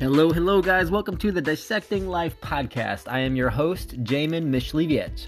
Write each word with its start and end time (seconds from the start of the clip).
Hello, 0.00 0.30
hello, 0.30 0.62
guys. 0.62 0.92
Welcome 0.92 1.16
to 1.16 1.32
the 1.32 1.40
Dissecting 1.40 2.06
Life 2.06 2.40
podcast. 2.40 3.10
I 3.10 3.18
am 3.18 3.34
your 3.34 3.50
host, 3.50 4.00
Jamin 4.04 4.44
Mishlevietz. 4.48 5.26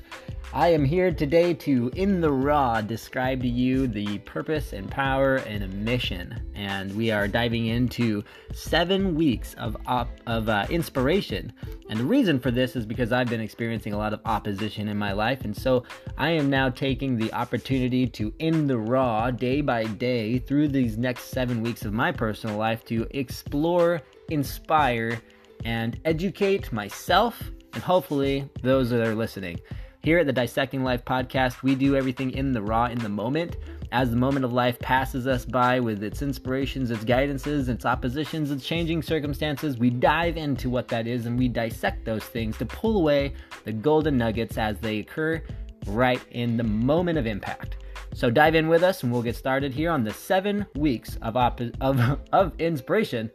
I 0.53 0.69
am 0.69 0.85
here 0.85 1.13
today 1.13 1.55
to, 1.55 1.93
in 1.95 2.21
the 2.21 2.33
raw, 2.33 2.81
describe 2.81 3.41
to 3.43 3.49
you 3.49 3.87
the 3.87 4.19
purpose 4.19 4.73
and 4.73 4.91
power 4.91 5.37
and 5.37 5.73
mission. 5.85 6.41
And 6.57 6.93
we 6.96 7.12
are 7.12 7.29
diving 7.29 7.66
into 7.66 8.25
seven 8.52 9.15
weeks 9.15 9.55
of 9.55 9.77
op- 9.87 10.21
of 10.27 10.48
uh, 10.48 10.66
inspiration. 10.69 11.52
And 11.89 12.01
the 12.01 12.05
reason 12.05 12.41
for 12.41 12.51
this 12.51 12.75
is 12.75 12.84
because 12.84 13.12
I've 13.12 13.29
been 13.29 13.41
experiencing 13.41 13.93
a 13.93 13.97
lot 13.98 14.12
of 14.12 14.21
opposition 14.25 14.89
in 14.89 14.98
my 14.98 15.12
life, 15.12 15.45
and 15.45 15.57
so 15.57 15.84
I 16.19 16.30
am 16.30 16.51
now 16.51 16.69
taking 16.69 17.17
the 17.17 17.32
opportunity 17.32 18.09
to, 18.09 18.35
in 18.41 18.67
the 18.67 18.79
raw, 18.79 19.30
day 19.30 19.61
by 19.61 19.85
day, 19.85 20.39
through 20.39 20.69
these 20.69 20.98
next 20.98 21.27
seven 21.27 21.62
weeks 21.62 21.85
of 21.85 21.93
my 21.93 22.11
personal 22.11 22.57
life, 22.57 22.85
to 22.87 23.07
explore 23.10 24.02
inspire, 24.30 25.21
and 25.65 26.01
educate 26.05 26.73
myself 26.73 27.41
and 27.73 27.82
hopefully 27.82 28.48
those 28.62 28.91
that 28.91 29.07
are 29.07 29.15
listening. 29.15 29.60
Here 30.02 30.18
at 30.18 30.27
the 30.27 30.32
Dissecting 30.32 30.82
Life 30.82 31.04
podcast, 31.04 31.62
we 31.62 31.74
do 31.74 31.95
everything 31.95 32.30
in 32.30 32.52
the 32.52 32.62
raw, 32.62 32.86
in 32.86 32.98
the 32.98 33.09
moment. 33.09 33.56
As 33.92 34.10
the 34.10 34.16
moment 34.16 34.45
of 34.45 34.52
life 34.52 34.78
passes 34.78 35.26
us 35.26 35.45
by 35.45 35.78
with 35.78 36.02
its 36.02 36.23
inspirations, 36.23 36.90
its 36.90 37.04
guidances, 37.04 37.68
its 37.68 37.84
oppositions, 37.84 38.50
its 38.50 38.64
changing 38.64 39.02
circumstances, 39.02 39.76
we 39.76 39.90
dive 39.90 40.36
into 40.36 40.70
what 40.70 40.88
that 40.88 41.06
is 41.06 41.26
and 41.26 41.38
we 41.38 41.48
dissect 41.48 42.04
those 42.04 42.24
things 42.24 42.56
to 42.59 42.64
pull 42.64 42.96
away 42.96 43.34
the 43.64 43.73
golden 43.73 44.16
nuggets 44.16 44.56
as 44.56 44.78
they 44.78 45.00
occur 45.00 45.42
right 45.86 46.23
in 46.30 46.56
the 46.56 46.64
moment 46.64 47.18
of 47.18 47.26
impact. 47.26 47.76
So 48.14 48.30
dive 48.30 48.54
in 48.54 48.68
with 48.68 48.82
us 48.82 49.02
and 49.02 49.12
we'll 49.12 49.23
get 49.23 49.37
started 49.37 49.74
here 49.74 49.90
on 49.90 50.02
the 50.02 50.14
seven 50.14 50.64
weeks 50.76 51.16
of, 51.20 51.37
op- 51.37 51.60
of, 51.80 52.18
of 52.32 52.59
inspiration 52.59 53.30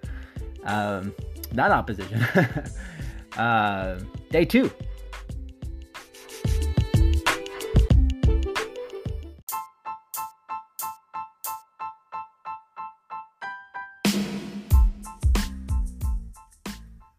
um, 0.65 1.13
not 1.53 1.71
opposition. 1.71 2.21
uh, 3.37 3.99
day 4.29 4.45
two. 4.45 4.71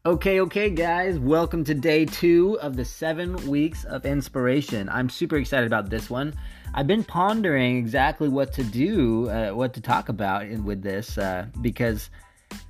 Okay, 0.07 0.39
okay, 0.39 0.71
guys, 0.71 1.19
welcome 1.19 1.65
to 1.65 1.75
day 1.75 2.05
two 2.05 2.57
of 2.61 2.77
the 2.77 2.85
seven 2.85 3.35
weeks 3.49 3.83
of 3.87 4.07
inspiration. 4.07 4.89
I'm 4.89 5.09
super 5.09 5.35
excited 5.35 5.67
about 5.67 5.91
this 5.91 6.09
one. 6.09 6.33
I've 6.75 6.87
been 6.87 7.03
pondering 7.03 7.77
exactly 7.77 8.29
what 8.29 8.53
to 8.53 8.63
do, 8.63 9.29
uh, 9.29 9.51
what 9.51 9.75
to 9.75 9.81
talk 9.81 10.09
about 10.09 10.49
with 10.61 10.81
this, 10.81 11.19
uh, 11.19 11.47
because 11.61 12.11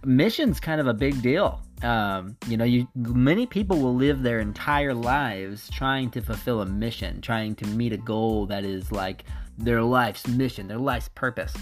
mission's 0.02 0.60
kind 0.60 0.80
of 0.80 0.86
a 0.86 0.94
big 0.94 1.20
deal. 1.20 1.60
Um, 1.82 2.38
you 2.48 2.56
know, 2.56 2.64
you 2.64 2.88
many 2.94 3.44
people 3.44 3.80
will 3.80 3.94
live 3.94 4.22
their 4.22 4.40
entire 4.40 4.94
lives 4.94 5.68
trying 5.68 6.10
to 6.12 6.22
fulfill 6.22 6.62
a 6.62 6.66
mission, 6.66 7.20
trying 7.20 7.54
to 7.56 7.66
meet 7.66 7.92
a 7.92 7.98
goal 7.98 8.46
that 8.46 8.64
is 8.64 8.90
like 8.90 9.24
their 9.58 9.82
life's 9.82 10.26
mission, 10.26 10.68
their 10.68 10.78
life's 10.78 11.10
purpose. 11.10 11.54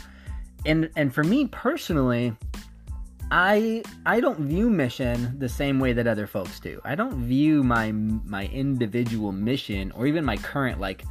And 0.64 0.88
and 0.94 1.12
for 1.12 1.24
me 1.24 1.48
personally, 1.48 2.36
I 3.30 3.82
I 4.06 4.20
don't 4.20 4.40
view 4.40 4.70
mission 4.70 5.38
the 5.38 5.48
same 5.48 5.80
way 5.80 5.92
that 5.92 6.06
other 6.06 6.26
folks 6.26 6.60
do. 6.60 6.80
I 6.84 6.94
don't 6.94 7.24
view 7.24 7.62
my 7.62 7.92
my 7.92 8.46
individual 8.46 9.32
mission 9.32 9.92
or 9.92 10.06
even 10.06 10.24
my 10.24 10.36
current 10.36 10.80
like 10.80 11.04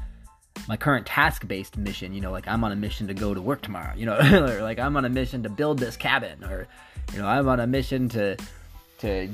my 0.68 0.78
current 0.78 1.06
task 1.06 1.48
based 1.48 1.78
mission, 1.78 2.14
you 2.14 2.22
know, 2.22 2.32
like 2.32 2.48
I'm 2.48 2.64
on 2.64 2.72
a 2.72 2.76
mission 2.76 3.08
to 3.08 3.14
go 3.14 3.34
to 3.34 3.42
work 3.42 3.62
tomorrow, 3.62 3.94
you 3.96 4.06
know, 4.06 4.18
or 4.48 4.62
like 4.62 4.80
I'm 4.80 4.96
on 4.96 5.06
a 5.06 5.10
mission 5.10 5.44
to 5.44 5.50
build 5.50 5.80
this 5.80 5.98
cabin 5.98 6.44
or 6.44 6.68
you 7.12 7.20
know, 7.20 7.28
I'm 7.28 7.48
on 7.48 7.60
a 7.60 7.68
mission 7.68 8.08
to 8.10 8.38
to 9.00 9.30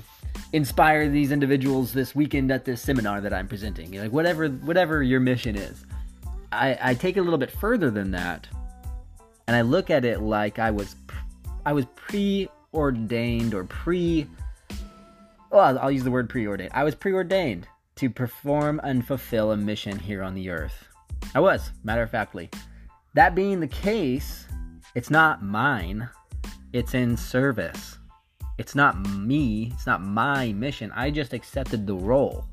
inspire 0.54 1.10
these 1.10 1.32
individuals 1.32 1.94
this 1.94 2.16
weekend 2.16 2.52
at 2.52 2.66
this 2.66 2.82
seminar 2.82 3.22
that 3.22 3.34
I'm 3.34 3.48
presenting. 3.48 3.92
Like 3.92 4.12
whatever 4.12 4.48
whatever 4.48 5.04
your 5.04 5.20
mission 5.20 5.56
is. 5.56 5.86
I, 6.52 6.78
I 6.82 6.94
take 6.95 7.16
it 7.16 7.20
a 7.20 7.23
little 7.23 7.38
bit 7.38 7.52
further 7.52 7.92
than 7.92 8.10
that, 8.12 8.48
and 9.48 9.56
I 9.56 9.62
look 9.62 9.92
at 9.92 10.04
it 10.04 10.22
like 10.22 10.58
I 10.58 10.72
was 10.72 10.95
I 11.64 11.73
was 11.73 11.86
preordained 12.72 13.54
or 13.54 13.64
pre. 13.64 14.28
Well, 15.52 15.80
I'll 15.80 15.92
use 15.92 16.04
the 16.04 16.12
word 16.12 16.30
preordained. 16.30 16.72
I 16.74 16.84
was 16.84 16.96
preordained 16.96 17.68
to 17.96 18.10
perform 18.10 18.80
and 18.84 19.06
fulfill 19.06 19.52
a 19.52 19.58
mission 19.58 19.98
here 19.98 20.24
on 20.24 20.36
the 20.36 20.50
earth. 20.50 20.88
I 21.34 21.40
was, 21.40 21.72
matter 21.84 22.04
of 22.04 22.12
factly. 22.12 22.50
That 23.16 23.36
being 23.36 23.60
the 23.60 23.68
case, 23.68 24.46
it's 24.96 25.10
not 25.10 25.44
mine. 25.44 26.08
It's 26.72 26.94
in 26.94 27.18
service. 27.18 27.98
It's 28.58 28.76
not 28.76 29.00
me, 29.18 29.72
it's 29.74 29.88
not 29.88 30.04
my 30.04 30.52
mission. 30.52 30.92
I 30.94 31.10
just 31.12 31.34
accepted 31.34 31.88
the 31.88 31.96
role. 31.96 32.46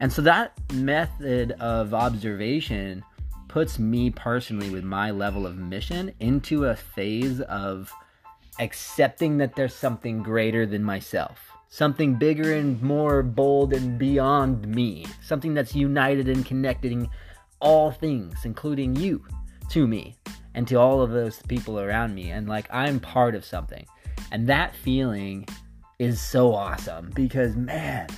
And 0.00 0.12
so 0.12 0.22
that 0.22 0.52
method 0.72 1.52
of 1.60 1.92
observation 1.92 3.04
puts 3.48 3.78
me 3.78 4.10
personally 4.10 4.70
with 4.70 4.84
my 4.84 5.10
level 5.10 5.46
of 5.46 5.58
mission 5.58 6.12
into 6.20 6.66
a 6.66 6.76
phase 6.76 7.40
of 7.42 7.92
accepting 8.58 9.38
that 9.38 9.56
there's 9.56 9.74
something 9.74 10.22
greater 10.22 10.66
than 10.66 10.82
myself. 10.82 11.50
Something 11.68 12.14
bigger 12.14 12.54
and 12.54 12.80
more 12.82 13.22
bold 13.22 13.72
and 13.72 13.98
beyond 13.98 14.66
me. 14.66 15.06
Something 15.22 15.54
that's 15.54 15.74
united 15.74 16.28
and 16.28 16.44
connecting 16.44 17.08
all 17.60 17.90
things, 17.90 18.44
including 18.44 18.94
you, 18.96 19.24
to 19.70 19.86
me 19.86 20.16
and 20.54 20.68
to 20.68 20.74
all 20.76 21.00
of 21.00 21.10
those 21.10 21.40
people 21.48 21.80
around 21.80 22.14
me 22.14 22.30
and 22.30 22.48
like 22.48 22.66
I'm 22.70 23.00
part 23.00 23.34
of 23.34 23.44
something. 23.44 23.86
And 24.30 24.46
that 24.48 24.74
feeling 24.74 25.46
is 25.98 26.20
so 26.20 26.54
awesome 26.54 27.10
because 27.14 27.56
man, 27.56 28.08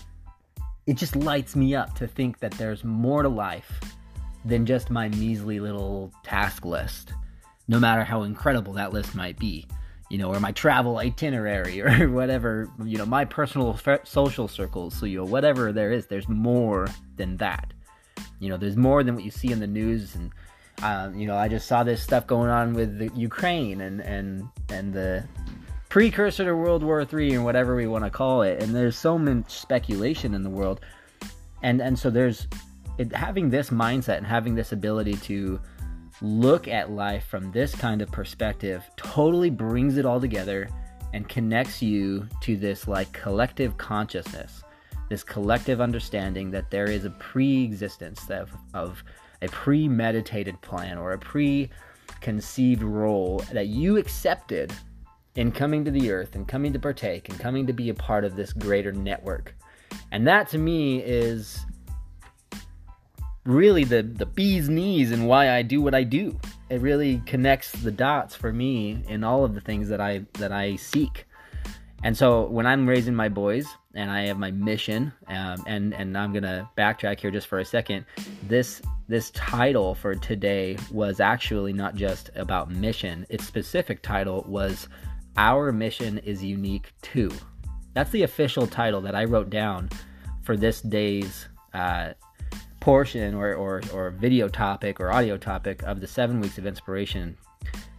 it 0.86 0.96
just 0.96 1.14
lights 1.14 1.54
me 1.54 1.74
up 1.74 1.94
to 1.96 2.06
think 2.06 2.40
that 2.40 2.52
there's 2.52 2.82
more 2.82 3.22
to 3.22 3.28
life 3.28 3.80
than 4.44 4.66
just 4.66 4.90
my 4.90 5.08
measly 5.10 5.60
little 5.60 6.12
task 6.22 6.64
list. 6.64 7.12
No 7.68 7.78
matter 7.78 8.04
how 8.04 8.24
incredible 8.24 8.72
that 8.74 8.92
list 8.92 9.14
might 9.14 9.38
be, 9.38 9.66
you 10.14 10.18
know, 10.18 10.32
or 10.32 10.38
my 10.38 10.52
travel 10.52 10.98
itinerary 10.98 11.82
or 11.82 12.08
whatever, 12.08 12.70
you 12.84 12.96
know, 12.96 13.04
my 13.04 13.24
personal 13.24 13.76
social 14.04 14.46
circles, 14.46 14.94
so 14.94 15.06
you 15.06 15.18
know, 15.18 15.24
whatever 15.24 15.72
there 15.72 15.90
is, 15.90 16.06
there's 16.06 16.28
more 16.28 16.86
than 17.16 17.36
that. 17.38 17.72
You 18.38 18.48
know, 18.48 18.56
there's 18.56 18.76
more 18.76 19.02
than 19.02 19.16
what 19.16 19.24
you 19.24 19.32
see 19.32 19.50
in 19.50 19.58
the 19.58 19.66
news 19.66 20.14
and 20.14 20.30
um, 20.84 21.18
you 21.18 21.26
know, 21.26 21.36
I 21.36 21.48
just 21.48 21.66
saw 21.66 21.82
this 21.82 22.00
stuff 22.00 22.28
going 22.28 22.48
on 22.48 22.74
with 22.74 22.96
the 22.98 23.10
Ukraine 23.16 23.80
and 23.80 24.00
and 24.02 24.48
and 24.68 24.94
the 24.94 25.24
precursor 25.88 26.44
to 26.44 26.54
World 26.54 26.84
War 26.84 27.04
III 27.12 27.34
and 27.34 27.44
whatever 27.44 27.74
we 27.74 27.88
want 27.88 28.04
to 28.04 28.10
call 28.10 28.42
it. 28.42 28.62
And 28.62 28.72
there's 28.72 28.96
so 28.96 29.18
much 29.18 29.50
speculation 29.50 30.32
in 30.32 30.44
the 30.44 30.50
world, 30.50 30.80
and 31.62 31.80
and 31.80 31.98
so 31.98 32.08
there's 32.08 32.46
it, 32.98 33.12
having 33.12 33.50
this 33.50 33.70
mindset 33.70 34.18
and 34.18 34.26
having 34.26 34.54
this 34.54 34.70
ability 34.70 35.14
to 35.14 35.60
look 36.22 36.68
at 36.68 36.90
life 36.90 37.24
from 37.26 37.50
this 37.52 37.74
kind 37.74 38.00
of 38.00 38.10
perspective 38.10 38.82
totally 38.96 39.50
brings 39.50 39.96
it 39.96 40.06
all 40.06 40.20
together 40.20 40.68
and 41.12 41.28
connects 41.28 41.82
you 41.82 42.28
to 42.40 42.56
this 42.56 42.88
like 42.88 43.12
collective 43.12 43.76
consciousness 43.76 44.64
this 45.08 45.22
collective 45.22 45.80
understanding 45.80 46.50
that 46.50 46.70
there 46.70 46.90
is 46.90 47.04
a 47.04 47.10
pre-existence 47.10 48.28
of, 48.30 48.50
of 48.72 49.02
a 49.42 49.48
premeditated 49.48 50.60
plan 50.62 50.98
or 50.98 51.12
a 51.12 51.18
preconceived 51.18 52.82
role 52.82 53.44
that 53.52 53.66
you 53.66 53.96
accepted 53.96 54.72
in 55.36 55.52
coming 55.52 55.84
to 55.84 55.90
the 55.90 56.10
earth 56.10 56.34
and 56.34 56.48
coming 56.48 56.72
to 56.72 56.78
partake 56.78 57.28
and 57.28 57.38
coming 57.38 57.66
to 57.66 57.72
be 57.72 57.90
a 57.90 57.94
part 57.94 58.24
of 58.24 58.36
this 58.36 58.52
greater 58.52 58.92
network. 58.92 59.54
And 60.10 60.26
that 60.26 60.48
to 60.50 60.58
me 60.58 60.98
is 60.98 61.64
really 63.44 63.84
the, 63.84 64.02
the 64.02 64.26
bee's 64.26 64.68
knees 64.68 65.10
and 65.10 65.28
why 65.28 65.50
I 65.50 65.62
do 65.62 65.82
what 65.82 65.94
I 65.94 66.02
do. 66.02 66.38
It 66.70 66.80
really 66.80 67.22
connects 67.26 67.72
the 67.72 67.90
dots 67.90 68.34
for 68.34 68.52
me 68.52 69.04
in 69.08 69.22
all 69.22 69.44
of 69.44 69.54
the 69.54 69.60
things 69.60 69.88
that 69.88 70.00
I 70.00 70.24
that 70.34 70.52
I 70.52 70.76
seek. 70.76 71.26
And 72.02 72.16
so 72.16 72.46
when 72.46 72.66
I'm 72.66 72.86
raising 72.86 73.14
my 73.14 73.28
boys 73.28 73.66
and 73.94 74.10
I 74.10 74.26
have 74.26 74.38
my 74.38 74.50
mission, 74.50 75.12
um, 75.28 75.62
and 75.66 75.94
and 75.94 76.16
I'm 76.16 76.32
gonna 76.32 76.68
backtrack 76.76 77.20
here 77.20 77.30
just 77.30 77.46
for 77.46 77.58
a 77.58 77.64
second. 77.64 78.04
This 78.48 78.82
this 79.08 79.30
title 79.30 79.94
for 79.94 80.14
today 80.14 80.76
was 80.90 81.20
actually 81.20 81.72
not 81.72 81.94
just 81.94 82.30
about 82.34 82.70
mission. 82.70 83.26
Its 83.28 83.46
specific 83.46 84.02
title 84.02 84.44
was 84.48 84.88
Our 85.36 85.72
Mission 85.72 86.18
is 86.18 86.42
Unique 86.42 86.92
Too. 87.02 87.30
That's 87.92 88.10
the 88.10 88.22
official 88.22 88.66
title 88.66 89.00
that 89.02 89.14
I 89.14 89.24
wrote 89.24 89.50
down 89.50 89.90
for 90.42 90.56
this 90.56 90.80
day's 90.80 91.48
uh, 91.74 92.14
portion 92.84 93.32
or, 93.32 93.54
or, 93.54 93.80
or 93.94 94.10
video 94.10 94.46
topic 94.46 95.00
or 95.00 95.10
audio 95.10 95.38
topic 95.38 95.82
of 95.84 96.02
the 96.02 96.06
seven 96.06 96.38
weeks 96.38 96.58
of 96.58 96.66
inspiration 96.66 97.34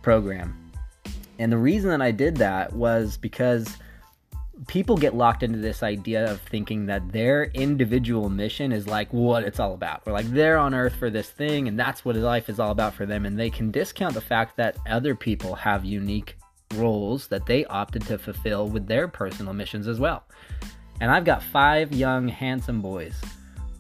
program. 0.03 0.71
And 1.39 1.51
the 1.51 1.57
reason 1.57 1.89
that 1.89 2.03
I 2.03 2.11
did 2.11 2.37
that 2.37 2.71
was 2.71 3.17
because 3.17 3.77
people 4.67 4.95
get 4.95 5.15
locked 5.15 5.41
into 5.41 5.57
this 5.57 5.81
idea 5.81 6.31
of 6.31 6.39
thinking 6.39 6.85
that 6.85 7.11
their 7.11 7.45
individual 7.55 8.29
mission 8.29 8.71
is 8.71 8.85
like 8.85 9.11
what 9.11 9.43
it's 9.43 9.59
all 9.59 9.73
about. 9.73 10.03
Or 10.05 10.13
like 10.13 10.27
they're 10.27 10.59
on 10.59 10.75
earth 10.75 10.95
for 10.97 11.09
this 11.09 11.31
thing 11.31 11.67
and 11.67 11.79
that's 11.79 12.05
what 12.05 12.15
life 12.15 12.47
is 12.47 12.59
all 12.59 12.69
about 12.69 12.93
for 12.93 13.07
them. 13.07 13.25
And 13.25 13.39
they 13.39 13.49
can 13.49 13.71
discount 13.71 14.13
the 14.13 14.21
fact 14.21 14.55
that 14.57 14.77
other 14.88 15.15
people 15.15 15.55
have 15.55 15.83
unique 15.83 16.38
roles 16.75 17.27
that 17.29 17.47
they 17.47 17.65
opted 17.65 18.03
to 18.03 18.19
fulfill 18.19 18.67
with 18.67 18.85
their 18.85 19.07
personal 19.07 19.53
missions 19.55 19.88
as 19.88 19.99
well. 19.99 20.25
And 21.01 21.09
I've 21.09 21.25
got 21.25 21.41
five 21.41 21.91
young, 21.91 22.27
handsome 22.27 22.83
boys. 22.83 23.19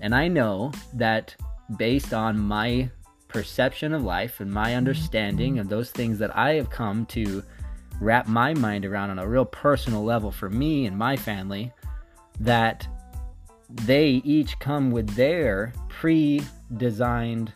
And 0.01 0.13
I 0.13 0.27
know 0.27 0.71
that 0.93 1.35
based 1.77 2.13
on 2.13 2.39
my 2.39 2.89
perception 3.27 3.93
of 3.93 4.03
life 4.03 4.39
and 4.39 4.51
my 4.51 4.75
understanding 4.75 5.59
of 5.59 5.67
those 5.69 5.91
things 5.91 6.19
that 6.19 6.35
I 6.35 6.53
have 6.53 6.69
come 6.69 7.05
to 7.07 7.43
wrap 7.99 8.27
my 8.27 8.53
mind 8.53 8.85
around 8.85 9.09
on 9.09 9.19
a 9.19 9.27
real 9.27 9.45
personal 9.45 10.03
level 10.03 10.31
for 10.31 10.49
me 10.49 10.85
and 10.85 10.97
my 10.97 11.15
family, 11.15 11.71
that 12.39 12.87
they 13.69 14.21
each 14.23 14.57
come 14.59 14.91
with 14.91 15.09
their 15.15 15.73
pre-designed 15.89 17.51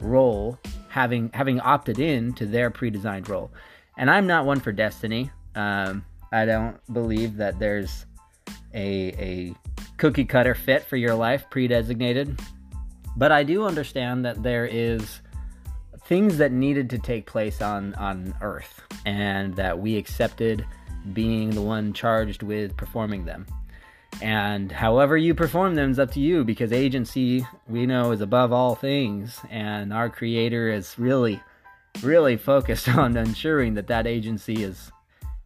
role 0.00 0.58
having 0.88 1.30
having 1.32 1.60
opted 1.60 1.98
in 1.98 2.32
to 2.34 2.46
their 2.46 2.70
pre-designed 2.70 3.28
role. 3.28 3.50
And 3.96 4.10
i'm 4.10 4.26
not 4.26 4.44
one 4.44 4.60
for 4.60 4.72
destiny. 4.72 5.30
Um, 5.54 6.04
i 6.32 6.44
don't 6.44 6.78
believe 6.92 7.36
that 7.36 7.58
there's 7.58 8.06
a, 8.74 9.12
a 9.18 9.54
cookie 10.00 10.24
cutter 10.24 10.54
fit 10.54 10.82
for 10.82 10.96
your 10.96 11.14
life 11.14 11.44
pre-designated 11.50 12.40
but 13.16 13.30
i 13.30 13.42
do 13.44 13.64
understand 13.64 14.24
that 14.24 14.42
there 14.42 14.66
is 14.66 15.20
things 16.06 16.38
that 16.38 16.50
needed 16.50 16.90
to 16.90 16.98
take 16.98 17.26
place 17.26 17.62
on 17.62 17.94
on 17.94 18.34
earth 18.40 18.82
and 19.06 19.54
that 19.54 19.78
we 19.78 19.96
accepted 19.96 20.66
being 21.12 21.50
the 21.50 21.62
one 21.62 21.92
charged 21.92 22.42
with 22.42 22.76
performing 22.76 23.24
them 23.24 23.46
and 24.22 24.70
however 24.70 25.16
you 25.16 25.34
perform 25.34 25.74
them 25.74 25.90
is 25.90 25.98
up 25.98 26.10
to 26.12 26.20
you 26.20 26.44
because 26.44 26.72
agency, 26.72 27.46
we 27.68 27.86
know, 27.86 28.12
is 28.12 28.20
above 28.20 28.52
all 28.52 28.74
things. 28.74 29.38
And 29.48 29.92
our 29.92 30.10
creator 30.10 30.70
is 30.70 30.98
really, 30.98 31.40
really 32.02 32.36
focused 32.36 32.88
on 32.96 33.16
ensuring 33.16 33.74
that 33.74 33.86
that 33.86 34.06
agency 34.06 34.62
is 34.62 34.90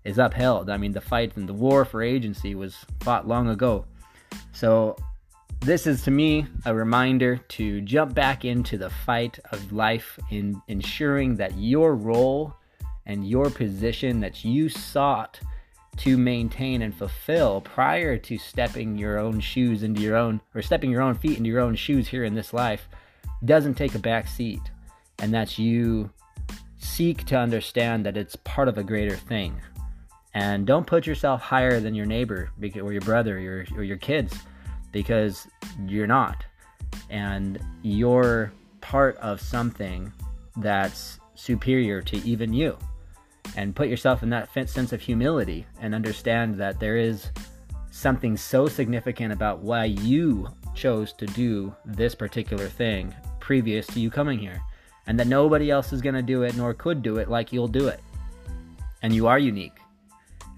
is 0.05 0.19
upheld. 0.19 0.69
I 0.69 0.77
mean, 0.77 0.93
the 0.93 1.01
fight 1.01 1.35
and 1.37 1.49
the 1.49 1.55
war 1.55 1.87
for 1.87 2.03
agency 2.03 2.55
was 2.55 2.85
fought 3.01 3.27
long 3.27 3.49
ago. 3.49 3.87
So 4.53 4.97
this 5.61 5.87
is 5.87 6.03
to 6.03 6.11
me 6.11 6.47
a 6.67 6.75
reminder 6.75 7.37
to 7.37 7.81
jump 7.81 8.15
back 8.15 8.45
into 8.45 8.77
the 8.77 8.91
fight 8.91 9.39
of 9.51 9.73
life 9.73 10.19
in 10.31 10.61
ensuring 10.69 11.37
that 11.37 11.57
your 11.57 11.95
role 11.95 12.55
and 13.07 13.27
your 13.27 13.51
position 13.51 14.21
that 14.21 14.45
you 14.45 14.69
sought 14.69 15.41
to 15.97 16.19
maintain 16.19 16.83
and 16.83 16.95
fulfill 16.95 17.61
prior 17.61 18.19
to 18.19 18.37
stepping 18.37 18.99
your 18.99 19.19
own 19.19 19.41
shoes 19.41 19.83
into 19.83 20.03
your 20.03 20.17
own 20.17 20.41
or 20.55 20.63
stepping 20.63 20.91
your 20.91 21.03
own 21.03 21.15
feet 21.15 21.39
into 21.39 21.49
your 21.49 21.61
own 21.61 21.75
shoes 21.75 22.09
here 22.09 22.25
in 22.25 22.35
this 22.35 22.53
life 22.53 22.89
doesn't 23.45 23.75
take 23.75 23.95
a 23.95 23.99
back 23.99 24.27
seat. 24.27 24.61
And 25.19 25.33
that's 25.33 25.59
you 25.59 26.11
seek 26.79 27.25
to 27.27 27.39
understand 27.39 28.05
that 28.05 28.17
it's 28.17 28.37
part 28.37 28.69
of 28.69 28.77
a 28.77 28.85
greater 28.85 29.17
thing 29.17 29.61
and 30.35 30.67
don't 30.67 30.87
put 30.87 31.07
yourself 31.07 31.41
higher 31.41 31.79
than 31.81 31.95
your 31.95 32.07
neighbor 32.07 32.51
or 32.61 32.93
your 32.93 33.01
brother 33.01 33.37
or 33.37 33.41
your, 33.41 33.67
or 33.77 33.85
your 33.85 33.97
kids 33.97 34.37
because 34.91 35.47
you're 35.87 36.09
not. 36.09 36.45
And 37.09 37.61
you're 37.83 38.53
part 38.81 39.17
of 39.19 39.41
something 39.41 40.13
that's 40.57 41.21
superior 41.35 42.03
to 42.03 42.17
even 42.19 42.53
you. 42.53 42.77
And 43.57 43.77
put 43.77 43.89
yourself 43.89 44.25
in 44.25 44.31
that 44.31 44.53
sense 44.69 44.93
of 44.93 45.01
humility 45.01 45.67
and 45.81 45.95
understand 45.95 46.57
that 46.57 46.81
there 46.81 46.97
is 46.97 47.31
something 47.93 48.37
so 48.37 48.67
significant 48.67 49.33
about 49.33 49.61
why 49.61 49.85
you 49.85 50.49
chose 50.75 51.13
to 51.13 51.27
do 51.27 51.75
this 51.85 52.15
particular 52.15 52.69
thing 52.69 53.15
previous 53.39 53.87
to 53.89 54.01
you 54.01 54.11
coming 54.11 54.39
here. 54.39 54.61
And 55.07 55.21
that 55.21 55.29
nobody 55.29 55.71
else 55.71 55.93
is 55.93 56.01
going 56.01 56.15
to 56.17 56.23
do 56.23 56.43
it 56.43 56.57
nor 56.57 56.75
could 56.75 57.03
do 57.03 57.19
it 57.19 57.31
like 57.31 57.53
you'll 57.53 57.69
do 57.69 57.87
it. 57.87 58.01
And 59.03 59.15
you 59.15 59.29
are 59.29 59.39
unique 59.39 59.79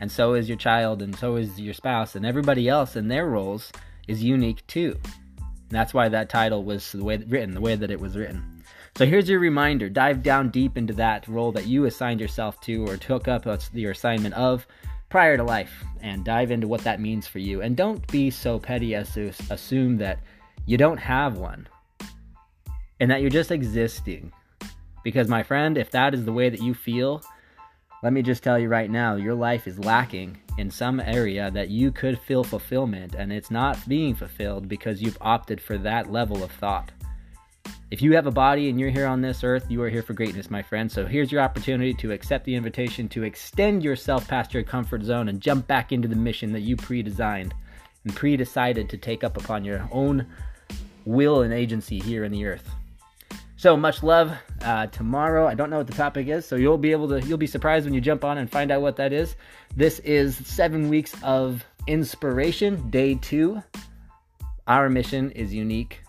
and 0.00 0.10
so 0.10 0.34
is 0.34 0.48
your 0.48 0.58
child 0.58 1.02
and 1.02 1.16
so 1.16 1.36
is 1.36 1.60
your 1.60 1.74
spouse 1.74 2.14
and 2.14 2.26
everybody 2.26 2.68
else 2.68 2.96
in 2.96 3.08
their 3.08 3.26
roles 3.26 3.72
is 4.08 4.22
unique 4.22 4.66
too 4.66 4.98
and 5.38 5.70
that's 5.70 5.94
why 5.94 6.08
that 6.08 6.28
title 6.28 6.64
was 6.64 6.92
the 6.92 7.04
way 7.04 7.16
written 7.28 7.54
the 7.54 7.60
way 7.60 7.74
that 7.74 7.90
it 7.90 8.00
was 8.00 8.16
written 8.16 8.62
so 8.96 9.04
here's 9.04 9.28
your 9.28 9.40
reminder 9.40 9.88
dive 9.88 10.22
down 10.22 10.50
deep 10.50 10.76
into 10.76 10.94
that 10.94 11.26
role 11.28 11.52
that 11.52 11.66
you 11.66 11.84
assigned 11.84 12.20
yourself 12.20 12.60
to 12.62 12.86
or 12.86 12.96
took 12.96 13.28
up 13.28 13.46
your 13.72 13.92
assignment 13.92 14.34
of 14.34 14.66
prior 15.08 15.36
to 15.36 15.42
life 15.42 15.84
and 16.00 16.24
dive 16.24 16.50
into 16.50 16.68
what 16.68 16.82
that 16.82 17.00
means 17.00 17.26
for 17.26 17.38
you. 17.38 17.62
And 17.62 17.76
don't 17.76 18.06
be 18.08 18.30
so 18.30 18.58
petty 18.58 18.94
as 18.94 19.12
to 19.14 19.32
assume 19.50 19.96
that 19.98 20.20
you 20.66 20.76
don't 20.76 20.98
have 20.98 21.38
one 21.38 21.68
and 23.00 23.10
that 23.10 23.20
you're 23.20 23.30
just 23.30 23.50
existing. 23.50 24.32
Because, 25.04 25.28
my 25.28 25.42
friend, 25.42 25.78
if 25.78 25.90
that 25.92 26.14
is 26.14 26.24
the 26.24 26.32
way 26.32 26.48
that 26.48 26.60
you 26.60 26.74
feel, 26.74 27.22
let 28.02 28.12
me 28.12 28.22
just 28.22 28.42
tell 28.42 28.58
you 28.58 28.68
right 28.68 28.90
now, 28.90 29.16
your 29.16 29.34
life 29.34 29.66
is 29.66 29.78
lacking 29.78 30.38
in 30.58 30.70
some 30.70 31.00
area 31.00 31.50
that 31.50 31.70
you 31.70 31.90
could 31.90 32.18
feel 32.18 32.44
fulfillment, 32.44 33.14
and 33.14 33.32
it's 33.32 33.50
not 33.50 33.88
being 33.88 34.14
fulfilled 34.14 34.68
because 34.68 35.00
you've 35.00 35.18
opted 35.20 35.60
for 35.60 35.78
that 35.78 36.12
level 36.12 36.42
of 36.44 36.50
thought. 36.52 36.90
If 37.90 38.02
you 38.02 38.14
have 38.14 38.26
a 38.26 38.32
body 38.32 38.68
and 38.68 38.80
you're 38.80 38.90
here 38.90 39.06
on 39.06 39.20
this 39.20 39.44
earth, 39.44 39.70
you 39.70 39.80
are 39.82 39.88
here 39.88 40.02
for 40.02 40.12
greatness, 40.12 40.50
my 40.50 40.60
friend. 40.60 40.90
So 40.90 41.06
here's 41.06 41.30
your 41.30 41.40
opportunity 41.40 41.94
to 41.94 42.12
accept 42.12 42.44
the 42.44 42.54
invitation 42.54 43.08
to 43.10 43.22
extend 43.22 43.84
yourself 43.84 44.26
past 44.26 44.52
your 44.52 44.64
comfort 44.64 45.02
zone 45.04 45.28
and 45.28 45.40
jump 45.40 45.66
back 45.66 45.92
into 45.92 46.08
the 46.08 46.16
mission 46.16 46.52
that 46.52 46.62
you 46.62 46.76
pre 46.76 47.02
designed 47.02 47.54
and 48.04 48.14
pre 48.14 48.36
decided 48.36 48.88
to 48.90 48.98
take 48.98 49.22
up 49.22 49.36
upon 49.36 49.64
your 49.64 49.88
own 49.92 50.26
will 51.04 51.42
and 51.42 51.54
agency 51.54 52.00
here 52.00 52.24
in 52.24 52.32
the 52.32 52.44
earth. 52.44 52.68
So 53.58 53.74
much 53.74 54.02
love. 54.02 54.32
Uh, 54.60 54.86
tomorrow, 54.88 55.46
I 55.46 55.54
don't 55.54 55.70
know 55.70 55.78
what 55.78 55.86
the 55.86 55.94
topic 55.94 56.28
is, 56.28 56.44
so 56.44 56.56
you'll 56.56 56.76
be 56.76 56.92
able 56.92 57.08
to, 57.08 57.20
you'll 57.22 57.38
be 57.38 57.46
surprised 57.46 57.86
when 57.86 57.94
you 57.94 58.02
jump 58.02 58.22
on 58.22 58.36
and 58.36 58.50
find 58.50 58.70
out 58.70 58.82
what 58.82 58.96
that 58.96 59.12
is. 59.12 59.34
This 59.74 59.98
is 60.00 60.36
seven 60.46 60.90
weeks 60.90 61.14
of 61.22 61.64
inspiration, 61.86 62.90
day 62.90 63.14
two. 63.14 63.62
Our 64.66 64.90
mission 64.90 65.30
is 65.30 65.54
unique. 65.54 66.00